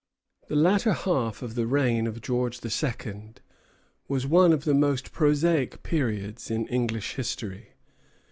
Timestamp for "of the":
1.43-1.67, 4.51-4.73